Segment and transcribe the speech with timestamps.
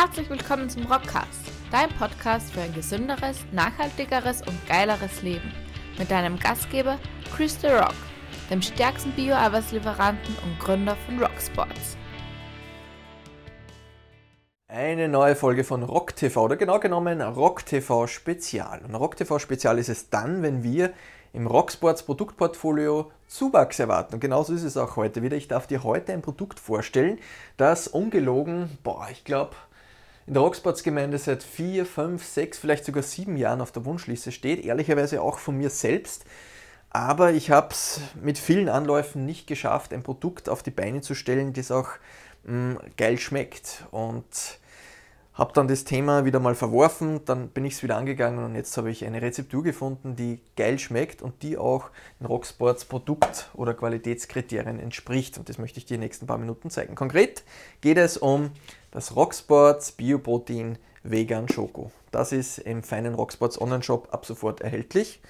[0.00, 5.52] Herzlich willkommen zum Rockcast, dein Podcast für ein gesünderes, nachhaltigeres und geileres Leben.
[5.98, 7.00] Mit deinem Gastgeber
[7.34, 7.96] Chris The Rock,
[8.48, 11.96] dem stärksten Bio-Arbeitslieferanten und Gründer von Rocksports.
[14.68, 18.82] Eine neue Folge von Rock TV oder genau genommen Rock TV Spezial.
[18.86, 20.92] Und Rock TV Spezial ist es dann, wenn wir
[21.32, 24.14] im Rocksports Produktportfolio Zuwachs erwarten.
[24.14, 25.36] Und genauso ist es auch heute wieder.
[25.36, 27.18] Ich darf dir heute ein Produkt vorstellen,
[27.56, 29.56] das ungelogen, boah, ich glaube,
[30.28, 34.62] in der Rocksports-Gemeinde seit vier, fünf, sechs, vielleicht sogar sieben Jahren auf der Wunschliste steht.
[34.62, 36.26] Ehrlicherweise auch von mir selbst.
[36.90, 41.14] Aber ich habe es mit vielen Anläufen nicht geschafft, ein Produkt auf die Beine zu
[41.14, 41.88] stellen, das auch
[42.44, 43.86] mh, mm, geil schmeckt.
[43.90, 44.58] Und
[45.32, 48.76] habe dann das Thema wieder mal verworfen, dann bin ich es wieder angegangen und jetzt
[48.76, 53.72] habe ich eine Rezeptur gefunden, die geil schmeckt und die auch den Rocksports Produkt- oder
[53.72, 55.38] Qualitätskriterien entspricht.
[55.38, 56.96] Und das möchte ich dir in den nächsten paar Minuten zeigen.
[56.96, 57.44] Konkret
[57.80, 58.50] geht es um
[58.90, 61.90] das Rocksports Bioprotein Vegan Schoko.
[62.10, 65.20] Das ist im feinen Rocksports Online-Shop ab sofort erhältlich.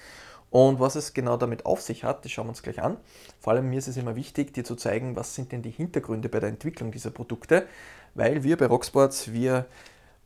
[0.49, 2.97] Und was es genau damit auf sich hat, das schauen wir uns gleich an.
[3.39, 6.27] Vor allem mir ist es immer wichtig, dir zu zeigen, was sind denn die Hintergründe
[6.27, 7.67] bei der Entwicklung dieser Produkte,
[8.15, 9.67] weil wir bei Rocksports, wir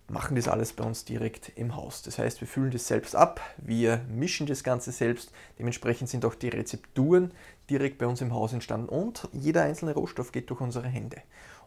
[0.07, 2.01] machen das alles bei uns direkt im Haus.
[2.01, 5.31] Das heißt, wir füllen das selbst ab, wir mischen das Ganze selbst.
[5.59, 7.31] Dementsprechend sind auch die Rezepturen
[7.69, 11.17] direkt bei uns im Haus entstanden und jeder einzelne Rohstoff geht durch unsere Hände.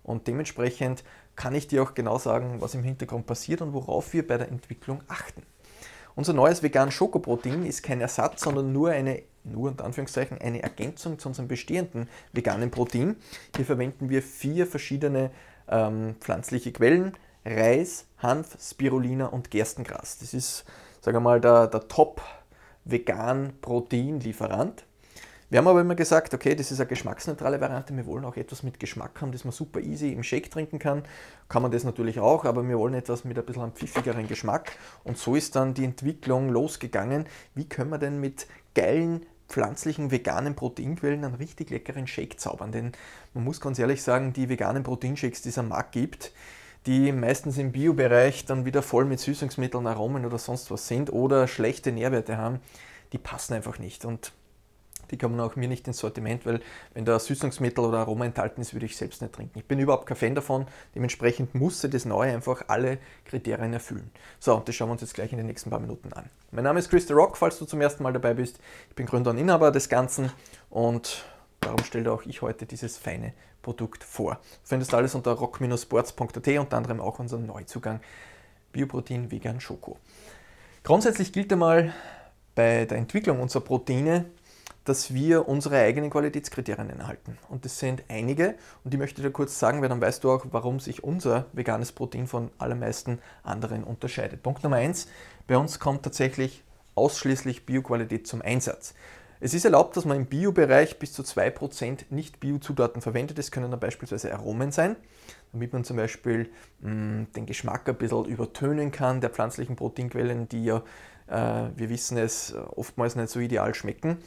[0.03, 1.03] Und dementsprechend
[1.35, 4.49] kann ich dir auch genau sagen, was im Hintergrund passiert und worauf wir bei der
[4.49, 5.43] Entwicklung achten.
[6.15, 11.19] Unser neues vegan Schokoprotein ist kein Ersatz, sondern nur eine, nur unter Anführungszeichen, eine Ergänzung
[11.19, 13.17] zu unserem bestehenden veganen Protein.
[13.55, 15.31] Hier verwenden wir vier verschiedene
[15.69, 17.13] ähm, pflanzliche Quellen,
[17.47, 20.19] Reis, Hanf, Spirulina und Gerstengras.
[20.19, 20.65] Das ist,
[21.01, 24.85] sagen wir mal, der, der Top-Vegan-Proteinlieferant.
[25.49, 27.97] Wir haben aber immer gesagt, okay, das ist eine geschmacksneutrale Variante.
[27.97, 31.05] Wir wollen auch etwas mit Geschmack haben, das man super easy im Shake trinken kann.
[31.49, 34.73] Kann man das natürlich auch, aber wir wollen etwas mit ein bisschen pfiffigeren Geschmack.
[35.05, 37.27] Und so ist dann die Entwicklung losgegangen.
[37.55, 42.73] Wie können wir denn mit geilen pflanzlichen veganen Proteinquellen einen richtig leckeren Shake zaubern?
[42.73, 42.91] Denn
[43.33, 46.33] man muss ganz ehrlich sagen, die veganen Proteinshakes, die es am Markt gibt,
[46.87, 51.49] die meistens im Biobereich dann wieder voll mit Süßungsmitteln, Aromen oder sonst was sind oder
[51.49, 52.61] schlechte Nährwerte haben,
[53.13, 54.05] die passen einfach nicht.
[54.05, 54.33] Und
[55.11, 56.61] die kommen auch mir nicht ins Sortiment, weil
[56.95, 59.59] wenn da Süßungsmittel oder Aroma enthalten ist, würde ich selbst nicht trinken.
[59.59, 64.11] Ich bin überhaupt kein Fan davon, dementsprechend musste das Neue einfach alle Kriterien erfüllen.
[64.41, 66.29] So, und das schauen wir uns jetzt gleich in den nächsten paar Minuten an.
[66.51, 68.59] Mein Name ist Chris The Rock, falls du zum ersten Mal dabei bist.
[68.89, 70.33] Ich bin Gründer und Inhaber des Ganzen
[70.71, 71.25] und
[71.61, 74.35] darum stelle auch ich heute dieses feine Produkt vor.
[74.35, 78.01] Du findest alles unter rock-sports.at, unter anderem auch unseren Neuzugang
[78.73, 79.99] Bioprotein Vegan Schoko.
[80.85, 81.93] Grundsätzlich gilt einmal
[82.55, 84.27] bei der Entwicklung unserer Proteine,
[84.85, 87.39] dass wir unsere eigenen Qualitätskriterien einhalten.
[87.49, 90.31] Und das sind einige und die möchte ich dir kurz sagen, weil dann weißt du
[90.31, 94.43] auch, warum sich unser veganes Protein von allermeisten anderen unterscheidet.
[94.43, 95.09] Punkt Nummer eins:
[95.49, 96.63] bei uns kommt tatsächlich
[96.95, 98.95] ausschließlich Bioqualität zum Einsatz.
[99.41, 103.39] Es ist erlaubt, dass man im Biobereich bis zu 2% Nicht-Bio-Zutaten verwendet.
[103.39, 104.97] Das können dann beispielsweise Aromen sein,
[105.53, 110.49] damit man zum Beispiel mh, mm, den Geschmack ein bisschen übertönen kann der pflanzlichen Proteinquellen,
[110.49, 110.83] die ja,
[111.29, 114.19] äh, wir wissen es, oftmals nicht so ideal schmecken.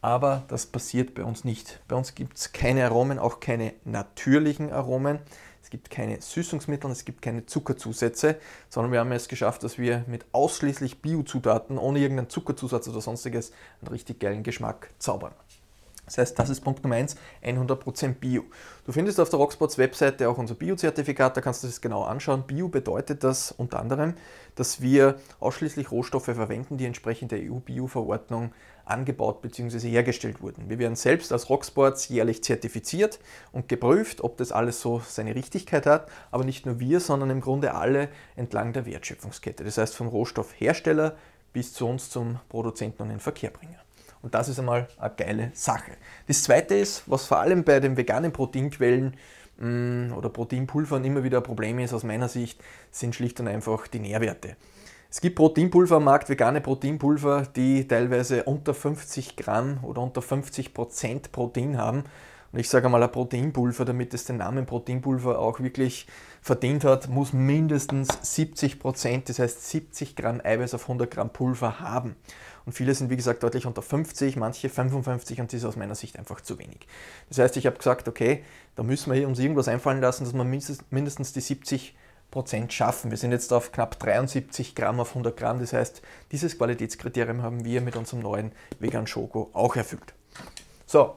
[0.00, 1.80] Aber das passiert bei uns nicht.
[1.88, 5.18] Bei uns gibt es keine Aromen, auch keine natürlichen Aromen.
[5.68, 8.36] Es gibt keine Süßungsmittel, es gibt keine Zuckerzusätze,
[8.70, 13.52] sondern wir haben es geschafft, dass wir mit ausschließlich Biozutaten, ohne irgendeinen Zuckerzusatz oder sonstiges,
[13.82, 15.32] einen richtig geilen Geschmack zaubern.
[16.06, 18.44] Das heißt, das ist Punkt Nummer 1, 100% Bio.
[18.86, 22.44] Du findest auf der Rocksports Webseite auch unser Bio-Zertifikat, da kannst du das genau anschauen.
[22.46, 24.14] Bio bedeutet das unter anderem,
[24.54, 28.52] dass wir ausschließlich Rohstoffe verwenden, die entsprechend der EU-Bio-Verordnung
[28.90, 29.78] angebaut bzw.
[29.88, 30.68] hergestellt wurden.
[30.68, 33.18] Wir werden selbst als Rocksports jährlich zertifiziert
[33.52, 37.40] und geprüft, ob das alles so seine Richtigkeit hat, aber nicht nur wir, sondern im
[37.40, 39.64] Grunde alle entlang der Wertschöpfungskette.
[39.64, 41.16] Das heißt vom Rohstoffhersteller
[41.52, 43.78] bis zu uns zum Produzenten und den Verkehrbringer.
[44.22, 45.92] Und das ist einmal eine geile Sache.
[46.26, 49.16] Das zweite ist, was vor allem bei den veganen Proteinquellen
[49.58, 53.86] mm, oder Proteinpulvern immer wieder ein Problem ist aus meiner Sicht, sind schlicht und einfach
[53.86, 54.56] die Nährwerte.
[55.10, 60.74] Es gibt Proteinpulver am Markt, vegane Proteinpulver, die teilweise unter 50 Gramm oder unter 50
[60.74, 62.04] Prozent Protein haben.
[62.52, 66.06] Und ich sage mal, ein Proteinpulver, damit es den Namen Proteinpulver auch wirklich
[66.42, 71.80] verdient hat, muss mindestens 70 Prozent, das heißt 70 Gramm Eiweiß auf 100 Gramm Pulver
[71.80, 72.14] haben.
[72.66, 75.94] Und viele sind, wie gesagt, deutlich unter 50, manche 55 und das ist aus meiner
[75.94, 76.86] Sicht einfach zu wenig.
[77.30, 78.44] Das heißt, ich habe gesagt, okay,
[78.76, 82.07] da müssen wir uns irgendwas einfallen lassen, dass wir mindestens die 70 Prozent
[82.70, 83.10] schaffen.
[83.10, 85.60] Wir sind jetzt auf knapp 73 Gramm auf 100 Gramm.
[85.60, 86.02] Das heißt,
[86.32, 90.14] dieses Qualitätskriterium haben wir mit unserem neuen Vegan Schoko auch erfüllt.
[90.86, 91.16] So,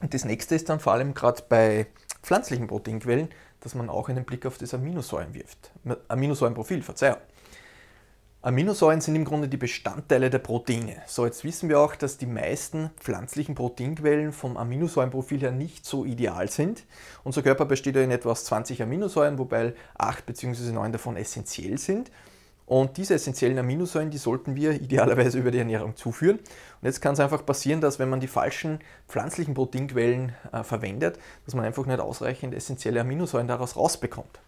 [0.00, 1.86] und das nächste ist dann vor allem gerade bei
[2.22, 3.28] pflanzlichen Proteinquellen
[3.60, 5.72] dass man auch einen Blick auf das Aminosäuren wirft.
[6.08, 7.18] Aminosäurenprofil, Verzeihung.
[8.40, 11.02] Aminosäuren sind im Grunde die Bestandteile der Proteine.
[11.08, 16.04] So, jetzt wissen wir auch, dass die meisten pflanzlichen Proteinquellen vom Aminosäurenprofil her nicht so
[16.04, 16.84] ideal sind.
[17.24, 20.70] Unser Körper besteht ja in etwa aus 20 Aminosäuren, wobei 8 bzw.
[20.70, 22.12] 9 davon essentiell sind.
[22.64, 26.36] Und diese essentiellen Aminosäuren, die sollten wir idealerweise über die Ernährung zuführen.
[26.38, 31.18] Und jetzt kann es einfach passieren, dass wenn man die falschen pflanzlichen Proteinquellen äh, verwendet,
[31.44, 34.38] dass man einfach nicht ausreichend essentielle Aminosäuren daraus rausbekommt.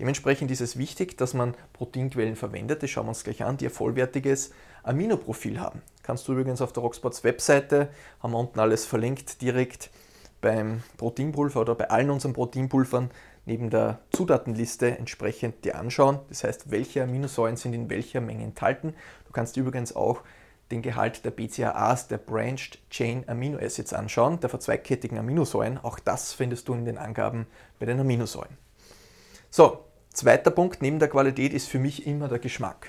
[0.00, 3.66] Dementsprechend ist es wichtig, dass man Proteinquellen verwendet, das schauen wir uns gleich an, die
[3.66, 4.50] ein vollwertiges
[4.82, 5.82] Aminoprofil haben.
[6.02, 7.90] Kannst du übrigens auf der Rocksports Webseite,
[8.22, 9.90] haben wir unten alles verlinkt, direkt
[10.40, 13.10] beim Proteinpulver oder bei allen unseren Proteinpulvern
[13.44, 16.20] neben der Zutatenliste entsprechend dir anschauen.
[16.30, 18.94] Das heißt, welche Aminosäuren sind in welcher Menge enthalten.
[19.26, 20.22] Du kannst übrigens auch
[20.70, 25.76] den Gehalt der BCAAs, der Branched Chain Amino Acids anschauen, der verzweigkettigen Aminosäuren.
[25.76, 27.46] Auch das findest du in den Angaben
[27.78, 28.56] bei den Aminosäuren.
[29.50, 32.88] So, Zweiter Punkt neben der Qualität ist für mich immer der Geschmack.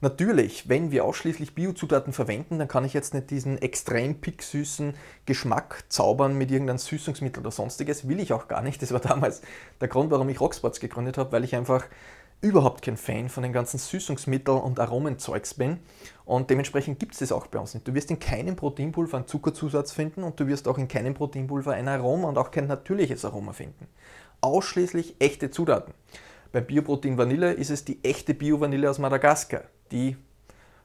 [0.00, 5.84] Natürlich, wenn wir ausschließlich Biozutaten verwenden, dann kann ich jetzt nicht diesen extrem picksüßen Geschmack
[5.88, 8.08] zaubern mit irgendeinem Süßungsmittel oder sonstiges.
[8.08, 8.82] Will ich auch gar nicht.
[8.82, 9.42] Das war damals
[9.80, 11.86] der Grund, warum ich Rocksports gegründet habe, weil ich einfach
[12.42, 15.78] überhaupt kein Fan von den ganzen Süßungsmitteln und Aromenzeugs bin.
[16.24, 17.86] Und dementsprechend gibt es das auch bei uns nicht.
[17.88, 21.72] Du wirst in keinem Proteinpulver einen Zuckerzusatz finden und du wirst auch in keinem Proteinpulver
[21.72, 23.86] ein Aroma und auch kein natürliches Aroma finden.
[24.40, 25.94] Ausschließlich echte Zutaten.
[26.56, 30.16] Beim Bioprotein Vanille ist es die echte Bio-Vanille aus Madagaskar, die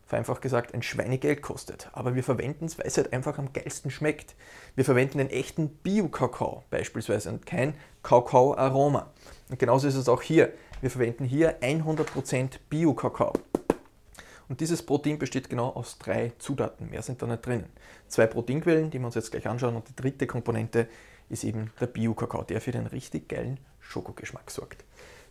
[0.06, 1.90] vereinfacht gesagt ein Schweinegeld kostet.
[1.94, 4.36] Aber wir verwenden es, weil es halt einfach am geilsten schmeckt.
[4.76, 7.74] Wir verwenden den echten Bio-Kakao beispielsweise und kein
[8.04, 9.14] Kakao-Aroma.
[9.50, 10.52] Und genauso ist es auch hier.
[10.82, 13.32] Wir verwenden hier 100% Bio-Kakao.
[14.50, 16.90] Und dieses Protein besteht genau aus drei Zutaten.
[16.90, 17.70] Mehr sind da nicht drinnen.
[18.10, 19.78] Zwei Proteinquellen, die wir uns jetzt gleich anschauen.
[19.78, 20.90] Und die dritte Komponente
[21.30, 24.84] ist eben der Bio-Kakao, der für den richtig geilen Schokogeschmack sorgt.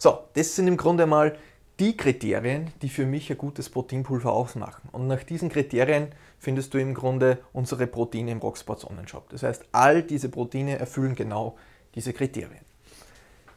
[0.02, 1.36] So, das sind im Grunde mal
[1.78, 4.88] die Kriterien, die für mich ein gutes Proteinpulver ausmachen.
[4.92, 6.08] Und nach diesen Kriterien
[6.38, 9.28] findest du im Grunde unsere Proteine im Rocksports Online-Shop.
[9.28, 11.58] Das heißt, all diese Proteine erfüllen genau
[11.94, 12.64] diese Kriterien.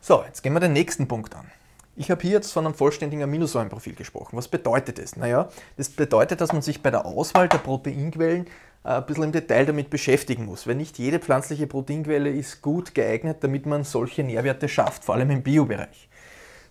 [0.01, 1.49] So, jetzt gehen wir den nächsten Punkt an.
[1.95, 4.35] Ich habe hier jetzt von einem vollständigen Aminosäurenprofil gesprochen.
[4.35, 5.15] Was bedeutet das?
[5.15, 5.47] Naja,
[5.77, 8.47] das bedeutet, dass man sich bei der Auswahl der Proteinquellen
[8.83, 12.93] äh, ein bisschen im Detail damit beschäftigen muss, weil nicht jede pflanzliche Proteinquelle ist gut
[12.93, 16.09] geeignet, damit man solche Nährwerte schafft, vor allem im Biobereich.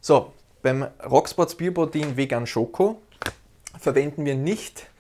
[0.05, 0.33] So,
[0.63, 3.01] beim Rocksports Bioprotein Vegan Schoko
[3.79, 4.91] verwenden wir nicht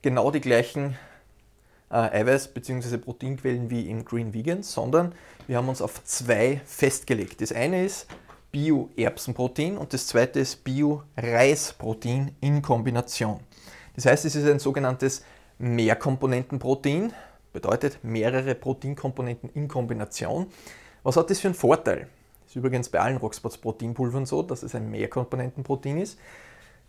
[0.00, 0.96] genau die gleichen
[1.90, 2.96] äh, Eiweiß- bzw.
[2.96, 5.14] Proteinquellen wie im Green Vegan, sondern
[5.46, 7.42] wir haben uns auf zwei festgelegt.
[7.42, 8.06] Das eine ist
[8.50, 13.40] Bio-Erbsenprotein und das zweite ist Bio-Reisprotein in Kombination.
[13.94, 15.22] Das heißt, es ist ein sogenanntes
[15.58, 17.12] Mehrkomponentenprotein,
[17.52, 20.46] bedeutet mehrere Proteinkomponenten in Kombination.
[21.02, 22.08] Was hat das für einen Vorteil?
[22.56, 26.18] Ist übrigens bei allen Rocksports Proteinpulvern so, dass es ein Mehrkomponentenprotein ist.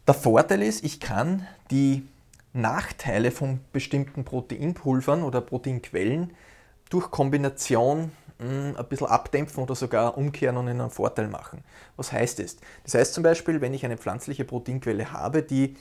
[0.07, 2.07] Der Vorteil ist, ich kann die
[2.53, 6.31] Nachteile von bestimmten Proteinpulvern oder Proteinquellen
[6.89, 11.63] durch Kombination hm, ein bisschen abdämpfen oder sogar umkehren und in einen Vorteil machen.
[11.97, 12.55] Was heißt das?
[12.85, 15.75] Das heißt zum Beispiel, wenn ich eine pflanzliche Proteinquelle habe, die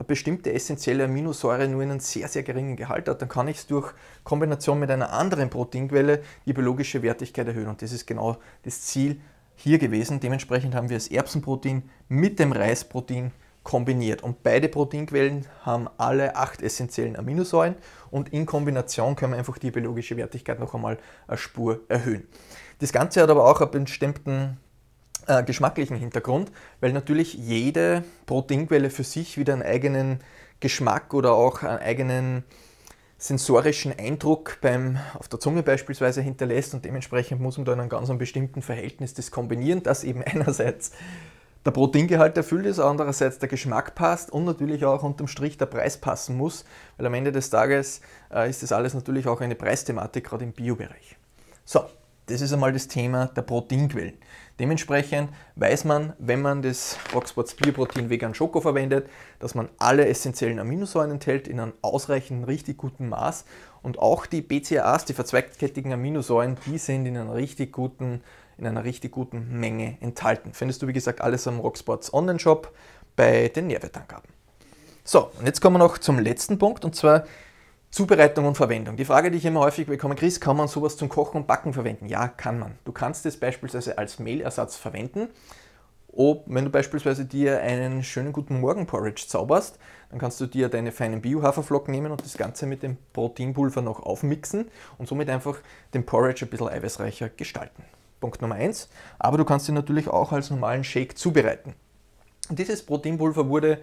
[0.00, 3.58] eine bestimmte essentielle Aminosäure nur in einem sehr, sehr geringen Gehalt hat, dann kann ich
[3.58, 3.92] es durch
[4.24, 7.68] Kombination mit einer anderen Proteinquelle die biologische Wertigkeit erhöhen.
[7.68, 9.20] Und das ist genau das Ziel
[9.56, 10.18] hier gewesen.
[10.18, 14.22] Dementsprechend haben wir das Erbsenprotein mit dem Reisprotein kombiniert.
[14.22, 17.74] Und beide Proteinquellen haben alle acht essentiellen Aminosäuren
[18.10, 20.96] und in Kombination können wir einfach die biologische Wertigkeit noch einmal
[21.28, 22.26] eine Spur erhöhen.
[22.78, 24.56] Das Ganze hat aber auch einen bestimmten
[25.30, 30.20] äh, geschmacklichen Hintergrund, weil natürlich jede Proteinquelle für sich wieder einen eigenen
[30.58, 32.44] Geschmack oder auch einen eigenen
[33.16, 37.88] sensorischen Eindruck beim, auf der Zunge beispielsweise hinterlässt und dementsprechend muss man da in einem
[37.88, 40.90] ganz bestimmten Verhältnis das kombinieren, dass eben einerseits
[41.64, 45.98] der Proteingehalt erfüllt ist, andererseits der Geschmack passt und natürlich auch unterm Strich der Preis
[45.98, 46.64] passen muss,
[46.96, 48.00] weil am Ende des Tages
[48.34, 51.16] äh, ist das alles natürlich auch eine Preisthematik, gerade im Biobereich.
[51.64, 51.84] So,
[52.30, 54.14] das ist einmal das Thema der Proteinquellen.
[54.58, 59.08] Dementsprechend weiß man, wenn man das Rocksports Bioprotein Vegan Schoko verwendet,
[59.38, 63.46] dass man alle essentiellen Aminosäuren enthält in einem ausreichenden, richtig guten Maß.
[63.82, 68.22] Und auch die BCAAs, die verzweigkettigen Aminosäuren, die sind in einer richtig guten,
[68.58, 70.50] in einer richtig guten Menge enthalten.
[70.52, 72.72] Findest du, wie gesagt, alles am Rocksports Online-Shop
[73.16, 74.28] bei den Nährwertangaben.
[75.04, 77.24] So, und jetzt kommen wir noch zum letzten Punkt und zwar
[77.90, 78.96] Zubereitung und Verwendung.
[78.96, 81.72] Die Frage, die ich immer häufig bekomme, Chris, kann man sowas zum Kochen und Backen
[81.72, 82.06] verwenden?
[82.06, 82.78] Ja, kann man.
[82.84, 85.28] Du kannst es beispielsweise als Mehlersatz verwenden.
[86.12, 89.78] Ob, wenn du beispielsweise dir einen schönen guten Morgenporridge zauberst,
[90.10, 94.00] dann kannst du dir deine feinen Bio-Haferflocken nehmen und das Ganze mit dem Proteinpulver noch
[94.00, 95.58] aufmixen und somit einfach
[95.92, 97.84] den Porridge ein bisschen eiweißreicher gestalten.
[98.20, 98.88] Punkt Nummer 1.
[99.18, 101.74] Aber du kannst ihn natürlich auch als normalen Shake zubereiten.
[102.50, 103.78] Dieses Proteinpulver wurde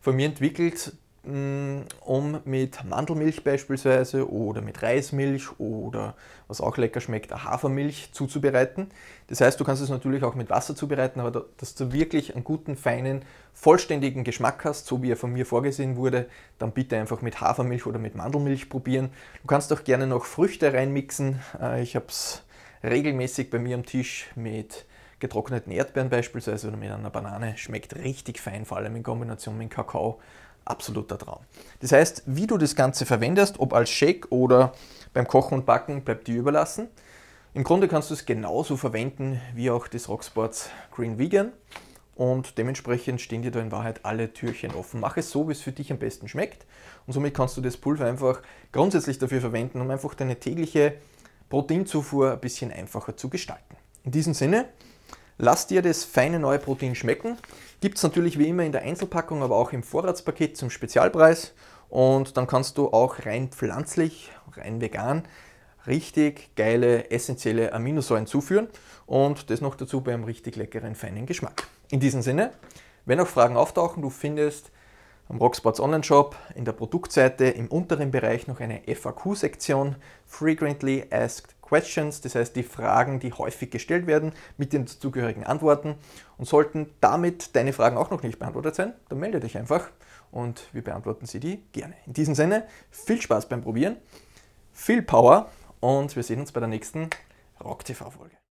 [0.00, 6.14] von mir entwickelt, um mit Mandelmilch beispielsweise oder mit Reismilch oder
[6.48, 8.88] was auch lecker schmeckt, Hafermilch zuzubereiten.
[9.26, 12.44] Das heißt, du kannst es natürlich auch mit Wasser zubereiten, aber dass du wirklich einen
[12.44, 13.22] guten, feinen,
[13.52, 16.26] vollständigen Geschmack hast, so wie er von mir vorgesehen wurde,
[16.58, 19.10] dann bitte einfach mit Hafermilch oder mit Mandelmilch probieren.
[19.42, 21.38] Du kannst auch gerne noch Früchte reinmixen.
[21.60, 22.42] Äh, ich habe es
[22.82, 24.86] regelmäßig bei mir am Tisch mit
[25.18, 27.56] getrockneten Erdbeeren beispielsweise oder mit einer Banane.
[27.58, 30.18] Schmeckt richtig fein, vor allem in Kombination mit Kakao.
[30.64, 31.40] Absoluter Traum.
[31.80, 34.72] Das heißt, wie du das Ganze verwendest, ob als Shake oder
[35.12, 36.88] beim Kochen und Backen, bleibt dir überlassen.
[37.52, 41.52] Im Grunde kannst du es genauso verwenden wie auch das Rocksports Green Vegan
[42.14, 45.00] und dementsprechend stehen dir da in Wahrheit alle Türchen offen.
[45.00, 46.64] Mach es so, wie es für dich am besten schmeckt
[47.06, 50.94] und somit kannst du das Pulver einfach grundsätzlich dafür verwenden, um einfach deine tägliche
[51.48, 53.76] Proteinzufuhr ein bisschen einfacher zu gestalten.
[54.04, 54.68] In diesem Sinne,
[55.40, 57.36] lass dir das feine neue Protein schmecken.
[57.80, 61.54] Gibt es natürlich wie immer in der Einzelpackung, aber auch im Vorratspaket zum Spezialpreis.
[61.88, 65.24] Und dann kannst du auch rein pflanzlich, rein vegan,
[65.86, 68.68] richtig geile, essentielle Aminosäuren zuführen
[69.06, 71.66] und das noch dazu bei einem richtig leckeren, feinen Geschmack.
[71.90, 72.52] In diesem Sinne,
[73.06, 74.70] wenn noch Fragen auftauchen, du findest
[75.28, 81.59] am Rocksports Online Shop in der Produktseite im unteren Bereich noch eine FAQ-Sektion, Frequently Asked
[81.70, 85.94] Questions, das heißt die Fragen, die häufig gestellt werden, mit den zugehörigen Antworten.
[86.36, 89.88] Und sollten damit deine Fragen auch noch nicht beantwortet sein, dann melde dich einfach
[90.32, 91.94] und wir beantworten sie die gerne.
[92.06, 93.96] In diesem Sinne, viel Spaß beim Probieren,
[94.72, 95.48] viel Power
[95.78, 97.08] und wir sehen uns bei der nächsten
[97.62, 98.39] Rock TV-Folge.